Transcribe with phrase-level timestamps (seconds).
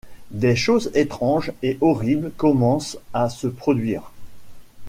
[0.31, 4.11] Des choses étranges et horribles commencent à se produire...